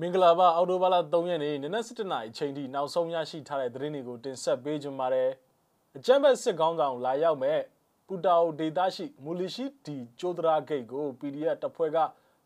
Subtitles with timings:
[0.00, 5.30] မင်္ဂလာပါအော်တိုဘာလ3ရက်နေ့နနက်7:00နာရီချိန်ထိနောက်ဆုံးရရှိထားတဲ့သတင်းတွေကိုတင်ဆက်ပေးကြပါမယ်။
[5.96, 7.60] အကြမ်းဖက်စစ်ကောင်းဆောင်လာရောက်မဲ့
[8.06, 11.98] ပူတာအိုဒေတာရှိမူလီရှိဒီကျိုဒရာဂိတ်ကို PDF တပ်ဖွဲ့က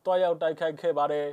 [0.05, 1.29] တွားရောက်တိုက်ခိုက်ခဲ့ပါတယ်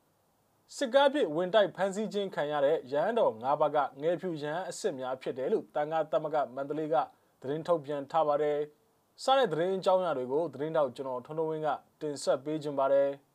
[0.76, 6.96] ။စစ်ကားပြဝင်တိုက်ဖမ်းဆီးခြင်းခံရတဲ့ရဟန်းတော်၅ပါးကငယ်ဖြူရဟန်းအစ်စ်များဖြစ်တယ်လို့တန်ခါတမကမန္တလေးက
[7.40, 8.58] သတင်းထုတ်ပြန်ထားပါတယ်။
[9.22, 11.68] စတဲ့သတင်းအကြောင်းအရာတွေကိုသတင်းတောက်ကျွန်တော်ထွန်းထွန်းဝင်းက
[12.00, 13.10] တင်ဆက်ပေးကြပါမယ်။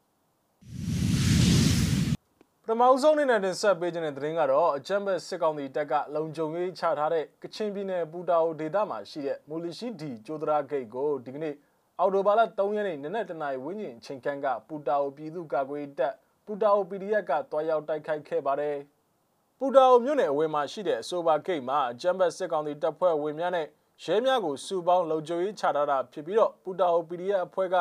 [2.68, 11.56] ပထမအဆုံးအနေနဲ့တင်ဆက်ပေးခြင်းတဲ့သတင်းကတော့အကြံဘက်စစ်ကောင်စီတပ်ကလုံခြုံရေးချထားတဲ့ကချင်ပြည်နယ်ပူတာအိုဒေသမှာရှိတဲ့မူလီရှိဒီကျိုဒရာဂိတ်ကိုဒီကနေ့
[12.00, 16.14] အော်တိုဘာလ3ရက်နေ့နနက်တနာရီဝန်းကျင်ချိန်ခန့်ကပူတာအိုပြည်သူ့ကာကွယ်ရေးတပ်
[16.46, 18.78] ပူတာအို PDF ကတွားရောက်တိုက်ခိုက်ခဲ့ပါတယ်။
[19.60, 23.68] ပူတာအိုမြို့နယ်အဝေးမှာရှိတဲ့အဆိုဘာဂိတ်မှာအကြံဘက်စစ်ကောင်စီတပ်ဖွဲ့ဝင်များနဲ့
[24.04, 27.78] ရဲများကိုစုပေါင်းလုံခြုံရေးချထားတာဖြစ်ပြီးတော့ပူတာအို PDF အဖွဲ့က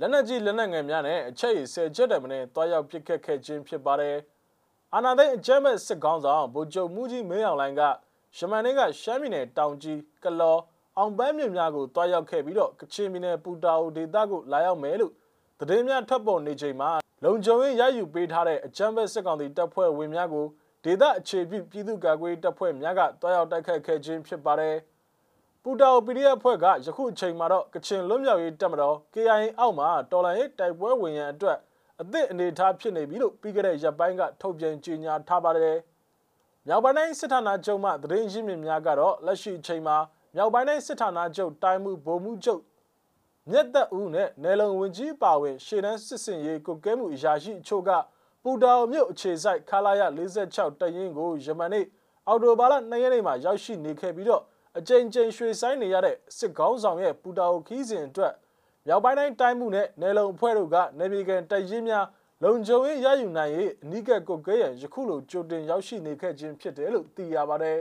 [0.00, 4.16] လက်နက်ကြီးလက်နက်ငယ်များနဲ့အချက်ရည်ဆယ်ချက်တည်းမနဲ့တွားရောက်ပစ်ခတ်ခဲ့ခြင်းဖြစ်ပါတယ်။
[4.94, 7.82] အာနာသိန်းအကြမ်းမဲ့စစ်ကောင်းဆောင်ဗိုလ်ချုပ်မူကြီးမင်းအောင်လှိုင်က
[8.36, 10.56] ရှမန်နေကရှမ်းပြည်နယ်တောင်ကြီးကလော
[10.98, 15.12] အောင်ပန်းမြင့်များကိုတွားရောက်ခဲ့ပြီးတော့ကချင်ပြည်နယ်ပူတာအိုဒေသကိုလာရောက်မယ်လို့
[15.60, 16.90] သတင်းများထွက်ပေါ်နေချိန်မှာ
[17.24, 20.46] လုံခြုံရေးရယူပေးထားတဲ့အကြမ်းဖက်စစ်ကောင်စီတပ်ဖွဲ့ဝင်များကို
[20.84, 24.76] ဒေသအခြေပြုပြည်သူ့ကာကွယ်တပ်ဖွဲ့များကတွားရောက်တိုက်ခတ်ခဲ့ခြင်းဖြစ်ပါတယ်။
[25.68, 31.58] ပူတာအို PDF အဖွဲ့ကယခုအချိန်မှာတော့ကချင်လွတ်မြောက်ရေးတပ်မတော် KIA အောက်မှာတော်လှန်ရေးတိုက်ပွဲဝင်ရန်အတွက်
[32.00, 35.76] အသည့်အနေထားဖြစ်နေပြီလို့ပြီးခဲ့တဲ့ရက်ပိုင်းကထုတ်ပြန်ကြေညာထားပါတယ်။
[36.66, 39.96] မြောက်ပိုင်းတိုင်းစစ်ဌာနချုပ်မှသတင်းရင်းမြစ်များကတော့လက်ရှိအချိန်မှာ
[40.34, 42.62] မြောက်ပိုင်းတိုင်းစစ်ဌာနချုပ်တိုင်းမှုဗိုလ်မှူးချုပ်
[43.50, 47.90] မြက်သက်ဦးနဲ့နယ်လုံဝင်ကြီးပါဝင်ရှေ့တန်းစစ်စင်ရေးကိုကဲမှုအရာရှိအချို့က
[48.42, 50.02] ပူတာအိုမြို့အခြေစိုက်ခလာရ
[50.42, 51.86] 46တရင်ကိုယမန်နေ့
[52.26, 54.44] အော်တိုဘာလ2ရက်နေ့မှာရောက်ရှိနေခဲ့ပြီးတော့
[54.78, 58.34] အကြိမ်ကြိမ်ရွှေဆိုင်နေရတဲ့စစ်ကောင်းဆောင်ရဲ့ပူတာအိုခီးစဉ်အတွက်
[58.86, 62.06] မြောက်ပိုင်းတိုင်းတိုင်းမှုနဲ့နယ်လုံအဖွဲ့တို့ကနေပြည်တော်တရင်များ
[62.44, 67.80] လုံခြုံရေးရယူနိုင်ရေးအနိကကုတ်ကဲရယခုလိုကြိုတင်ရောက်ရှိနေခဲ့ခြင်းဖြစ်တယ်လို့သိရပါတယ်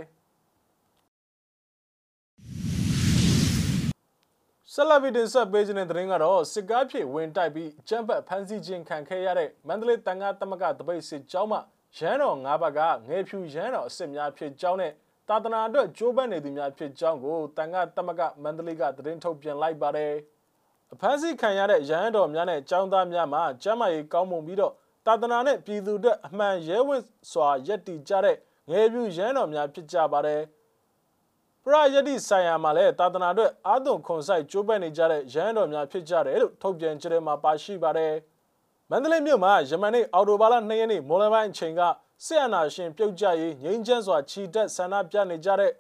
[4.73, 11.59] ဆလဗီတင်ဆက်ပေးခြင်းတဲ့သတင်းကတော့စစ်ကားဖြစ်ဝင်တိုက်ပြီးကျန်းပတ်ဖမ်းဆီးခြင်းခံခဲ့ရတဲ့မန္တလေးတန်ခါတမကတပိတ်စစ်ကြောင်းမှ
[11.97, 14.93] ရန်တော်၅ဘက်ကငယ်ဖြူရန်တော်အစ်စ်များဖြစ်ကြောင်းနဲ့
[15.29, 20.13] တာသနာအတွက်ကြိုးပမ်းနေသူများဖြစ်ကြောင်းကိုတန်ခါတမကမန္တလေးကသတင်းထုတ်ပြန်လိုက်ပါတယ်။
[20.93, 24.73] အဖမ်းဆီးခံရတဲ့ရဟန်းတော်များနဲ့ចောင်းသားများမှာကျမ်းမာရေးကောင်းမွန်ပြီးတော့
[25.05, 28.37] တာသနာနဲ့ပြည်သူအတွက်အမှန်ရဲဝံ့စွာယက်တီကြတဲ့
[28.69, 30.41] ငယ်ပြူရဟန်းတော်များဖြစ်ကြပါတယ်။
[31.63, 38.13] ပရယတိဆိုင်ရာမှာလည်းတာသနာအတွက်အာသွန်ခွန်ဆိုင်ကျိုးပမ်းနေကြတဲ့ရဟန်းတော်များဖြစ်ကြတယ်လို့ထုတ်ပြန်ကြတဲ့မှာပါရှိပါတယ်။
[38.89, 41.81] မန္တလေးမြို့မှာယမန်နေ့အော်တိုဘာလ2ရက်နေ့မော်လပိုင်းအချိန်က
[42.23, 45.71] စစ်အာဏာရှင်ပြုတ်ကျရေးငြိမ်းချမ်းစွာခြိတက်ဆန္ဒပြနေကြတဲ့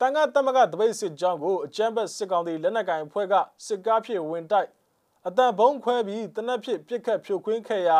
[0.00, 3.34] တန်ခါတမကတပိတ်စစ်ကြောင်းကိုအကြမ်းဖက်စစ်ကောင်စီလက်နက်ကိုင်အဖွဲ့က
[3.66, 4.68] စစ်ကားဖြင့်ဝင်တိုက်
[5.26, 7.98] အတန်ဘုံခွဲပြီးတနက်ဖြစ်ပစ်ခတ်ဖြိုခွင်းခဲ့ရာ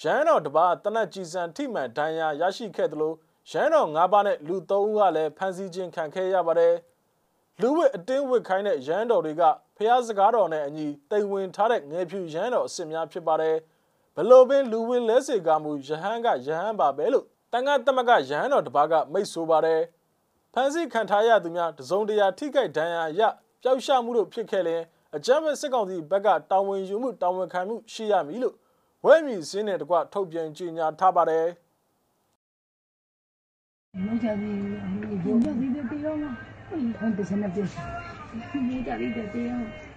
[0.00, 3.12] ရန်တော်တပါတနက်ကြီးစံထိမှန်ဒဏ်ရာရရှိခဲ့သလို
[3.50, 6.74] ရန်တော်၅ပါးနဲ့လူ၃ဦးကလည်းဖမ်းဆီးခြင်းခံခဲ့ရပါတယ်
[7.60, 9.42] လူဝစ်အတင်းဝစ်ခိုင်းတဲ့ရန်တော်တွေက
[9.76, 13.56] ဖျားစကားတော်နဲ့အညီတိမ်ဝင်ထားတဲ့ငယ်ဖြူရန်တော်အစ်စ်များဖြစ်ပါတယ်။
[14.16, 19.82] ဘလို့ပင်လူဝင်လဲစေကမှုယဟန်ကယဟန်ပါပဲလို့တန်ခါတမကယဟန်တော်တပါးကမိတ်ဆိုပါတယ်
[20.54, 23.20] ဖန်စီခံထားရသူများတစုံတရာထိခိုက်ဒဏ်ရာရ
[23.62, 24.82] ပျောက်ရှမှုတို့ဖြစ်ခဲ့ရင်
[25.16, 28.54] အကြမ်းဖက်စစ်ကောင်စီဘက်ကတာဝန်ယူမှုတာဝန်ခံမှုရှိရမည်လို့
[29.04, 31.46] ဝဲမြီစင်းနဲ့တကွထုတ်ပြန်ကြေညာထားပါတယ်
[34.06, 36.30] မကြဘူးအမေဒီတော့ဒီတေးရောမှာ
[36.98, 37.68] ဟန်တစနေပြည့်
[38.50, 39.93] ဒီ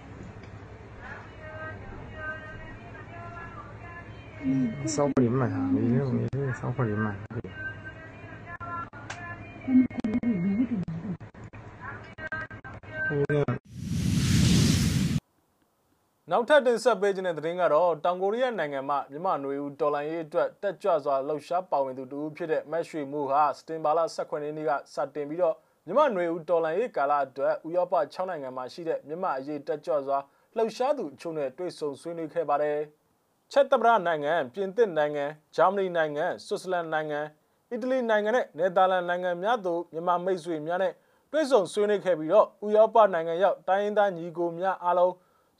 [4.94, 7.48] စောက်ဖွက်တွေမှန်တာမီးလေးမီးလေးစောက်ဖွက်တွေမှန်တာဟိုက
[16.30, 25.56] နောက်ထပ်တင်ဆက်ပေးခြင်းတဲ့သတင်းကတော့တောင်ကိုရီးယားနိုင်ငံမှာမြန်မာနွေဦးတော်လိုင်းရေးအတွက်တက်ကြွစွာလှုပ်ရှားပါဝင်သူတူဖြစ်တဲ့မက်ရွှေမိုးဟာစတင်ဘာလ18ရက်နေ့ကစတင်ပြီးတော့
[25.86, 30.18] မြန်မာနွေဦးတော်လိုင်းရေးကာလအတွက်ဥရောပ6နိုင်ငံမှာရှိတဲ့မြန်မာအရေးတက်ကြွစွာ
[30.56, 32.78] လှုပ်ရှားသူအချို့နဲ့တွေ့ဆုံဆွေးနွေးခဲ့ပါတယ်။
[33.52, 35.24] ချက်သမ္မတနိုင်ငံပြင်သစ်နိုင်ငံ
[35.56, 37.20] ဂျာမနီနိုင်ငံဆွစ်ဇာလန်နိုင်ငံ
[37.70, 40.92] အီတလီနိုင်ငံနဲ့နယ်သာလန်နိုင်ငံများသို့မြန်မာမိတ်ဆွေများနဲ့
[41.32, 45.14] တွဲဆုံဆွေးနွေးခဲ့ပြီးတော့ဥရောပနိုင်ငံရောက်တိုင်းရင်းသားညီကိုများအားလုံး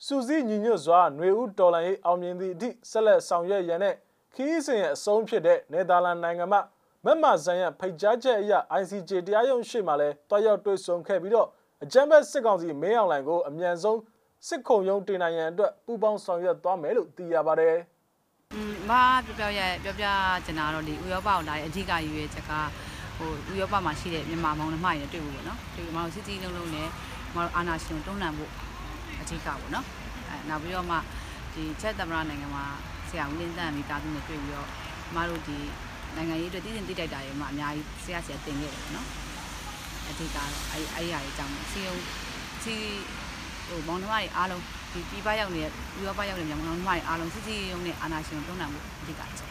[0.05, 3.95] စူးစီးညီညွတ်စွာຫນွေဦးတော်လှန်ရေးအောင်မြင်သည့်အထိဆက်လက်ဆောင်ရွက်ရန်နဲ့
[4.35, 6.59] ခီးစဉ်ရဲ့အဆုံးဖြစ်တဲ့နယ်သာလန်နိုင်ငံမှ
[7.05, 11.47] မက်မာဇန်ရဲ့ဖိတ်ကြားချက်အရ ICJ တရားရုံးရှေ့မှာလဲတွားရောက်တွေ့ဆုံခဲ့ပြီးတော့
[11.83, 13.99] အကြမ်းဖက်စစ်ကောင်စီမင်းအောင်လှိုင်ကိုအမြန်ဆုံး
[14.47, 17.75] စစ်ခုံရုံးတင်နိုင်ရန်အတွက်ပူးပေါင်းဆောင်ရွက်သွားမယ်လို့သိရပါတယ်။
[18.53, 18.91] อืมမ
[19.25, 20.05] ပြောပြောရပြောပြ
[20.45, 22.51] ချင်တာတော့ဒီဥရောပကိုလာတဲ့အဓိကရည်ရွယ်ချက်က
[23.17, 26.87] ဟိုဥရောပမှာရှိတဲ့မြန်မာမောင်နှမတွေတွေ့ဖို့ပေါ့နော်။ဒီမောင်စစ်ကြီးလုံးလုံးနဲ့
[27.35, 28.51] မောင်အာနာရှင်တွန်းလှန်ဖို့
[29.21, 29.85] အဓိကပေါ့နော်။
[30.29, 30.97] အဲနောက်ပြီးတော့မှ
[31.53, 32.65] ဒီချက်သမရနိုင်ငံမှာ
[33.09, 35.57] ဆရာဦးလင်းတန်မိသားစုနဲ့တွေ့ပြီးတော့ဟကျမတို့ဒီ
[36.15, 39.07] နိုင်ငံရေးအတွက်တည်တင်တည်တိုက်တာတွေမှာအများကြီးဆရာဆရာတင်ခဲ့တယ်နော်
[40.09, 41.95] အဓိကတော့အဲ့အဲ့ဒီအရာတွေအကြောင်းစီယုံ
[42.63, 42.75] စီ
[43.69, 49.49] ဟိုမောင်နှမတွေအားလုံးဒီပြည်ပရောက်နေတဲ့ဥရောပရောက်နေတဲ့မောင်နှမတွေအားလုံးစီစီယုံနဲ့အာနာရှင်ကိုတွန်းလှန်ဖို့အဓိကချက်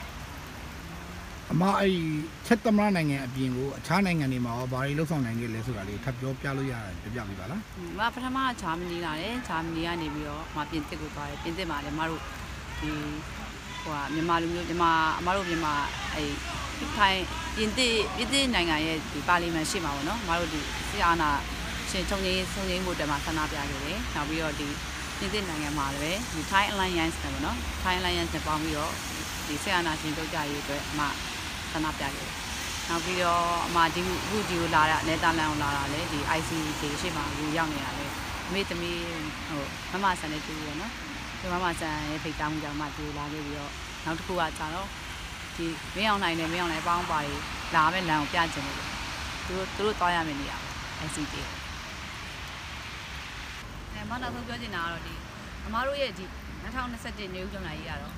[1.52, 2.00] အမအဲ့ဒီ
[2.46, 7.60] ချက်သမရနိုင်ငံအပြင်ကိုအခြားနိုင်ငံတွေမှာရောဘာတွေလှုပ်ဆောင်နိုင်ခဲ့လဲဆိုတာလေးထပ်ပြောပြလို့ရတယ်ပြပြပေးပါလား
[7.98, 12.20] မပထမဂျာမနီလာတယ်ဂျာမနီကနေပြီးတော့မပြင်သစ်ကိုသွားတယ်ပြင်သစ်မှာလည်းမတို့
[12.80, 12.90] ဒီ
[13.82, 15.74] ဟိုကမြန်မာလူမျိုးမြန်မာအမတို့မြန်မာ
[16.14, 16.30] အဲ့
[16.96, 17.18] ခိုင်
[17.56, 21.30] ပြင်သစ်ပြင်သစ်နိုင်ငံရဲ့ဒီပါလီမန်ရှိမှာပေါ့နော်မတို့ဒီစီအာနာ
[21.90, 24.69] ရှင်ချုံငင်းချုံငင်းဖို့တက်မှာဆန္ဒပြခဲ့တယ်နောက်ပြီးတော့ဒီ
[25.19, 28.93] ပြင်သစ်နိုင်ငံမှာလည်းဒီ Thai Alliance နဲ့ပေါ့နော် Thai Alliance နဲ့ပေါင်းပြီးတော့
[29.46, 31.00] ဒီဆီအာနာရှင်တို့ကြရေးအတွက်အမ
[31.73, 32.32] ဆန္ဒပြခဲ့တယ်
[32.88, 38.06] နောက်ပြီးတော့အမဒီခုဒီကိုလာတာနယ်သာလန်ကိုလာတာလေဒီ ICC ရှေ့မှာကိုရောက်နေတာလေ
[38.46, 39.00] အမေသမီး
[39.49, 40.93] ဟိုမမဆန်နဲ့တူရနော်
[41.40, 43.73] ဒီမမဆန်ရဲ့ဖိတ်တောင်းကြောင့်မှဒီကိုလာခဲ့ပြီးတော့
[44.05, 44.88] နောက်တစ်ခုကကြတော့
[45.56, 47.37] ဒီမင်းအောင်နိုင်နဲ့မင်းအောင်နိုင်ပေါင်းပါတွေ
[47.75, 48.76] လာမဲ့လမ်းကိုပြချင်တယ်
[49.46, 50.56] သူတို့သူတို့သွားရမယ့်နေရာ
[51.06, 51.57] ICC အဲ
[54.10, 55.14] မနောက်ဆုံးပြောချင်တာကတော့ဒီ
[55.66, 56.25] အမားတို့ရဲ့ဒီ
[56.64, 58.14] 2021နေဦးကျောင်းလာရေးကတော့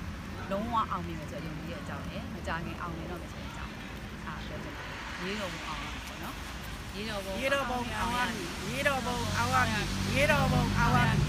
[0.51, 3.73] လုံးဝအောင်မြင်မယ်ဆိုရင်ဒီရဲ့အကြောင်းရယ်မကြခင်အောင်မြင်တော့မယ်ဆိုတဲ့အကြောင်း
[4.27, 4.87] အားပြောချင်တယ်
[5.23, 6.35] ရေးတော်ဘုံအောင်ပါပေါ့နော်
[6.95, 9.85] ရေးတော်ဘုံရေတော်ဘုံအောင်ရမည်ရေတော်ဘုံအောင်ရမည်
[10.15, 11.19] ရေတော်ဘုံအောင်ရမည်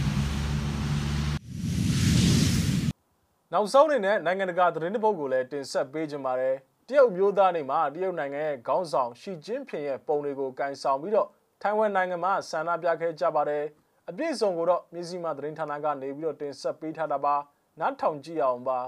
[3.53, 6.57] နောက်ဆုံးအနေနဲ့နိုင်ငံတကာသတင်းတစ်ပုဒ်ကိုလည်းတင်ဆက်ပေးကြပါမယ်
[6.89, 11.29] တရုတ်မျိုးသားနေမှာတရုတ်နိုင်ငံရဲ့ခေါင်းဆောင်ရှီကျင်းဖင်ရဲ့ပုံတွေကိုကန်ဆောင်ပြီးတော့
[11.63, 13.65] ထိုင်ဝမ်နိုင်ငံမှာဆန္ဒပြခဲ့ကြပါတယ်
[14.11, 17.35] အပြည့်စုံကိုတော့မြစည်းမသတင်းဌာနကနေပြီးတော့တင်ဆက်ပေးထားတာပါ
[17.81, 18.81] နားထောင်ကြည့်အောင်ပါ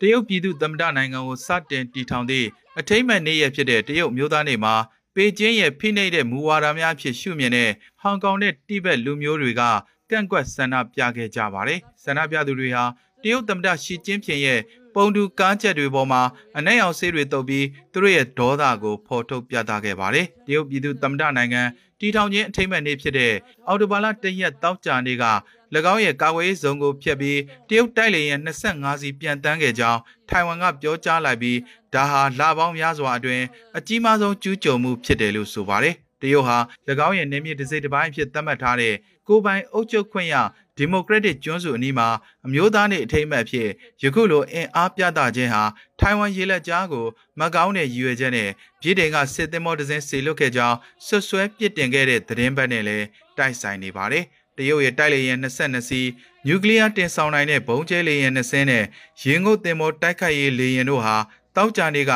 [0.00, 2.46] တရုတ်ပြည်သူသမ္မတနိုင်ငံကိုစတင်တည်ထောင်သည့်
[2.78, 4.74] အထိမ့်မဲ့နေ့ရက်ဖြစ်တဲ့တရုတ်မျိုးသားနေ့မှာ
[5.14, 9.62] ပေကျင်းရဲ့ဖိနှိပ်တဲ့မူဝါဒများဖြစ်ရှုမြင်တဲ့ဟောင်ကောင်နဲ့တိဘက်လူမျိုးတွေက
[10.10, 12.84] ကန့်ကွက်ဆန္ဒပြခဲ့ကြပါတယ်။ဆန္ဒပြသူတွေဟာ
[13.22, 14.60] တရုတ်သမ္မတရှီကျင်းဖျင်ရဲ့
[14.98, 16.22] ပုံတူကားချက်တွေပေါ်မှာ
[16.56, 21.62] အနက်ရောင်ဆေးတွေတုပ်ပြီးသူတို့ရဲ့ဒေါသကိုဖော်ထုတ်ပြသခဲ့ပါတယ်။တရုတ်ပြည်သူသမ္မတနိုင်ငံ
[22.00, 23.34] တည်ထောင်ခြင်းအထိမ့်မဲ့နေ့ဖြစ်တဲ့
[23.66, 25.26] အော်တိုဘာလ၁ရက်တောက်ကြနေ့က၎
[25.92, 31.58] င်းရဲ့ကာကွယ်ရေးဇုံကိုဖျက်ပြီးတရုတ်တိုက်လေယာဉ်25စီပြန်တန်းခဲ့ကြောင်းထိုင်ဝမ်ကပြောကြားလိုက်ပြီး
[31.94, 33.44] ဒါဟာလပေါင်းများစွာအတွင်း
[33.78, 36.58] အကြီးမားဆုံးကျူးကျော်မှုဖြစ်တယ်လို့ဆိုပါတယ်။တရုတ်ဟာ၎
[37.06, 38.94] င်းရဲ့နေမြေတစ်စိတ်တစ်ပိုင်းဖြစ်သတ်မှတ်ထားတဲ့
[39.28, 40.34] ကိုယ်ပိုင်အုပ်ချုပ်ခွင့်ရ
[40.78, 42.08] ဒီမိုကရက်တစ်ကျွန်းစုအနီးမှာ
[42.46, 43.68] အမျိုးသားနေအထိမ့်မဲ့ဖြစ်
[44.02, 45.64] ယခုလိုအင်အားပြသခြင်းဟာ
[46.00, 47.06] ထိုင်ဝမ်ရေလက်ကြားကို
[47.40, 48.50] မကောင်းတဲ့ရည်ရွယ်ချက်နဲ့
[48.80, 50.76] ပြည်တိုင်ကစစ်သင်္ဘောတစ်စင်းစေလွတ်ခဲ့ကြောင်း
[51.06, 53.06] ဆွဆွဲပစ်တင်ခဲ့တဲ့သတင်းပတ်နဲ့လည်း
[53.36, 54.24] တိုက်ဆိုင်နေပါတယ်။
[54.56, 56.08] တရုတ်ရဲ့တိုက်လေယာဉ်22စီး
[56.46, 58.84] နျူကလ িয়ার တင်ဆောင်နိုင်တဲ့ဘုံကျဲလေယာဉ်20စင်းနဲ့
[59.24, 61.16] ရင်ငုတ်သင်္ဘောတိုက်ခိုက်ရေးလေယာဉ်တို့ဟာ
[61.56, 62.12] တောက်ကြနေက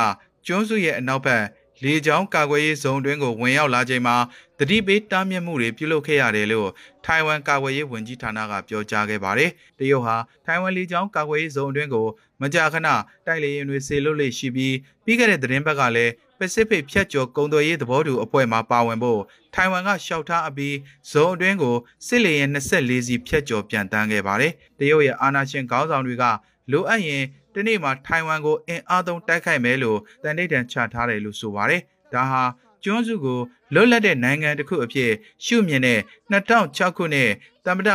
[0.47, 1.45] ကျွန်းစုရဲ့အနောက်ဘက်
[1.85, 4.17] လေကြောင်းကာကွယ်ရေးဇုံတွင်းကိုဝင်ရောက်လာချိန်မှာ
[4.61, 6.69] တတိပေးတားမြစ်မှုတွေပြုလုပ်ခဲ့ရတယ်လို့
[7.05, 10.17] ထိုင်ဝမ်ကာကွယ်ရေးဝန်ကြီးဌာနကပြောကြားခဲ့ပါတယ်။တရုတ်ဟာ
[10.47, 12.07] ထိုင်ဝမ်လေကြောင်းကာကွယ်ရေးဇုံတွင်းကို
[12.43, 12.89] မကြာခဏ
[13.27, 19.21] တိုက်လေယာဉ်တွေဆေလွတ်လေရှိပြီးပြီးခဲ့တဲ့သတင်းပတ်ကလည်း Pacific ဖြတ်ကျော်ကုန်သွယ်ရေးသဘောတူအဖွဲ့မှာပါဝင်ဖို့
[19.55, 20.77] ထိုင်ဝမ်ကရှောက်ထားအပြီး
[21.11, 21.77] ဇုံအတွင်းကို
[22.07, 26.25] စစ်လေယာဉ်24စီးဖြတ်ကျော်ပြန်တန်းခဲ့ပါတယ်။တရုတ်ရဲ့အာဏာရှင်ခေါင်းဆောင်တွေက
[26.73, 27.25] လိုအပ်ရင်
[27.55, 31.81] ဒီနေ့မှာထိုင်ဝမ်ကိုအင်အားသုံးတိုက်ခိုက်မယ်လို့တန်ဋိဌာန်ချထားတယ်လို့ဆိုပါတယ်။
[32.15, 32.43] ဒါဟာ
[32.85, 33.41] ကျွန်းစုကို
[33.75, 35.11] လွတ်လပ်တဲ့နိုင်ငံတစ်ခုအဖြစ်
[35.45, 36.01] ရှုမြင်တဲ့
[36.33, 37.31] 2006ခုနှစ်
[37.67, 37.91] သမ္မတ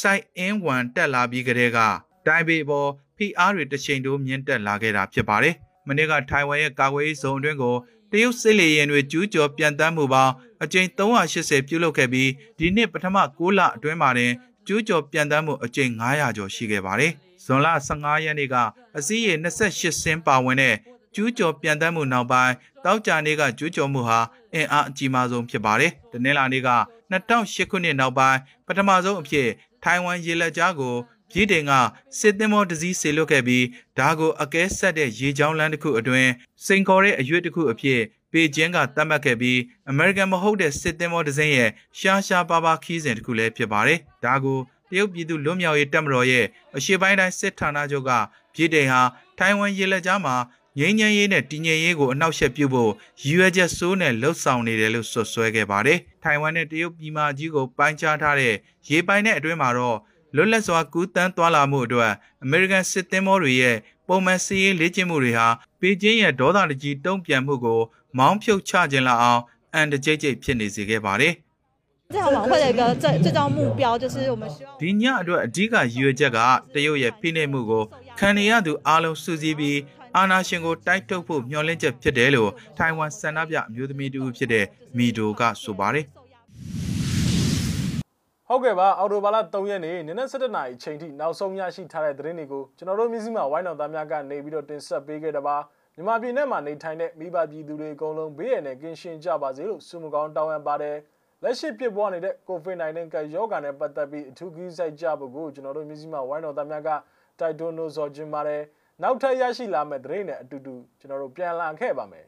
[0.00, 1.78] စိုက်အင်းဝမ်တက်လာပြီးကတည်းက
[2.26, 5.54] တိုင်ပေပေါ် PR တွေတစ်ချိန်တိုးမြင့်တက်လာခဲ့တာဖြစ်ပါတယ်။
[5.88, 7.76] မနေ့ကထိုင်ဝမ်ရဲ့ကာကွယ်ရေးဇုံအတွင်းကို
[8.12, 14.32] တရုတ်စစ်လေယာဉ်တွေကျူးကျော်ပြန်တမ်းမှုပေါင်းအကြိမ်380ပြုလုပ်ခဲ့ပြီးဒီနှစ်ပထမ6လအတွင်းမှာတင်
[14.66, 17.12] ကျူးကျော်ပြန်တမ်းမှုအကြိမ်900ကျော်ရှိခဲ့ပါတယ်။
[17.44, 18.54] ဇွန်လ15ရက်နေ့က
[18.98, 20.74] အစည်းအဝေး28စင်းပါဝင်တဲ့
[21.14, 22.54] ကျူးကျော်ပြန်တမ်းမှုနောက်ပိုင်း
[22.84, 24.18] တောက်ကြနေ့ကကျူးကျော်မှုဟာ
[24.54, 26.70] အင်အားအကြီးမားဆုံးဖြစ်ပါတယ်။တနင်္လာနေ့က
[27.12, 29.48] 2008ခုနှစ်နောက်ပိုင်းပထမဆုံးအဖြစ်
[29.82, 30.94] ထိုင်ဝမ်ရေလက်ကြားကို
[31.30, 31.72] ပြည်တင်က
[32.18, 33.64] စစ်သင်္ဘောတစ်စီးဆေလွတ်ခဲ့ပြီး
[33.98, 36.30] ဒါကိုအကဲဆက်တဲ့ရေချောင်းလမ်းတစ်ခုအတွင်း
[36.64, 38.00] စိန်ခေါ်တဲ့အရွက်တစ်ခုအဖြစ်
[38.32, 39.58] ပေကျင်းကသတ်မှတ်ခဲ့ပြီး
[39.90, 44.58] အမေရိကန်မဟုတ်တဲ့စစ်သင်္ဘောတစ်စင်းရဲ့ရှားရှားပါးပါးခီးစဉ်တစ်ခုလည်းဖြစ်ပါတယ်။ဒါကို
[44.90, 48.10] တရုတ်ပြည်သူလွတ်မြောက်ရေးတပ်မတော်ရဲ့အရှေ့ပိုင်းတိုင်းစစ်ဌာနချုပ်က
[48.54, 49.02] ပြည်တင်ဟာ
[49.38, 50.34] ထိုင်ဝမ်ရေလက်ကြားမှာ
[50.79, 52.91] ငြိမ်းချမ်းရေးနဲ့တည်ငြိမ်ရေးကိုအနှောက်အယှက်ပြုဖို့
[53.23, 58.53] ရည်ရွယ်ချက်စိုးနဲ့လှုပ်ဆောင်နေတယ်လို့ဆွဆွဲခဲ့ပါတယ်။ထိုင်ဝမ်နဲ့တရုတ်ပြည်မကြီးကိုပိုင်းခြားထားတဲ့
[58.89, 59.97] ရေပိုင်တဲ့အတွင်းမှာတော့
[60.35, 62.11] လွတ်လပ်စွာကူးတန်းသွားလာမှုအတွက်
[62.43, 63.75] အမေရိကန်စစ်သင်္ဘောတွေရဲ့
[64.07, 65.47] ပုံမှန်စီးရေးလေ့ကျင့်မှုတွေဟာ
[65.79, 67.81] ပေကျင်းရဲ့ဒေါသတကြီးတုံ့ပြန်မှုကို
[68.17, 69.41] မောင်းဖြုတ်ချခြင်းလာအောင်
[69.73, 71.33] အန်တကြိတ်ကြိတ်ဖြစ်နေစေခဲ့ပါတယ်။
[72.09, 76.39] 这场晚会的一个最最终目标就是我们希望 ဒီညအတွက်အဓိကရည်ရွယ်ချက်က
[76.73, 77.83] တရုတ်ရဲ့ဖိနှိပ်မှုကို
[78.19, 79.77] ခံနေရသူအလုံးစုစည်းပြီး
[80.18, 84.64] အာဏာရှင်ကိုတိုက်ထုတ်ဖို့မျှော်လင့်ချက်ဖြစ်တယ်လို့ထိုင်ဝမ်ဆန္ဒပြအမျိုးသမီးတူဖြစ်တဲ့
[84.96, 86.06] မီဒိုကဆိုပါတယ်
[88.48, 95.56] ဟုတ်ကဲ့ပါအော်တိုဘာလ3ရက်နေ့နနက်7:00နာရီချိန်ထိနောက်ဆုံးရရှိထားတဲ့သတင်းတွေကိုကျွန်တော်တို့မျိုးစိမဝိုင်းတော်သားများကနေပြီးတော့တင်ဆက်ပေးခဲ့တာပါ
[95.94, 100.96] မြန်မာပြည်နဲ့မှာနေထိုင်တဲ့မိဘပြည်သူတွေအကုန်လုံးဘေးရန်နဲ့ကင်းရှင်းကြပါစေလို့ဆုမကောင်းတောင်းအပ်ပါတယ်
[101.42, 106.90] လက်ရှိဖြစ်ပေါ်နေတဲ့ COVID-19 ကရောဂါနဲ့ပတ်သက်ပြီးအထူးကြီးစိုက်ကြဖို့ကိုကျွန်တော်တို့မျိုးစိမဝိုင်းတော်သားများက
[107.40, 108.62] တိုက်တွန်းလို့ဆိုခြင်းပါတယ်။
[109.02, 112.26] နောက်ထပ်ရရှိလာမယ့်သတင်းနဲ့အတူတူကျွန်တော်တို့ပြန်လာခဲ့ပါမယ်